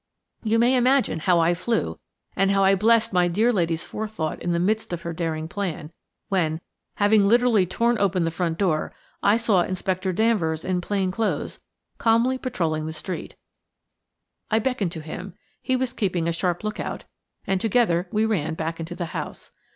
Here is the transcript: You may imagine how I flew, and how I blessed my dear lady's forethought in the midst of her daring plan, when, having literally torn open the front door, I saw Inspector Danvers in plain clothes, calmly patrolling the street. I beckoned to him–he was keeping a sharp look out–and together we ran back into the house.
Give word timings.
You 0.41 0.57
may 0.57 0.75
imagine 0.75 1.19
how 1.19 1.39
I 1.39 1.53
flew, 1.53 1.99
and 2.35 2.49
how 2.49 2.63
I 2.63 2.73
blessed 2.73 3.13
my 3.13 3.27
dear 3.27 3.53
lady's 3.53 3.85
forethought 3.85 4.41
in 4.41 4.51
the 4.51 4.57
midst 4.57 4.91
of 4.91 5.01
her 5.03 5.13
daring 5.13 5.47
plan, 5.47 5.91
when, 6.27 6.59
having 6.95 7.27
literally 7.27 7.67
torn 7.67 7.99
open 7.99 8.23
the 8.23 8.31
front 8.31 8.57
door, 8.57 8.91
I 9.21 9.37
saw 9.37 9.61
Inspector 9.61 10.11
Danvers 10.13 10.65
in 10.65 10.81
plain 10.81 11.11
clothes, 11.11 11.59
calmly 11.99 12.39
patrolling 12.39 12.87
the 12.87 12.93
street. 12.93 13.35
I 14.49 14.57
beckoned 14.57 14.91
to 14.93 15.01
him–he 15.01 15.75
was 15.75 15.93
keeping 15.93 16.27
a 16.27 16.33
sharp 16.33 16.63
look 16.63 16.79
out–and 16.79 17.61
together 17.61 18.07
we 18.11 18.25
ran 18.25 18.55
back 18.55 18.79
into 18.79 18.95
the 18.95 19.05
house. 19.13 19.51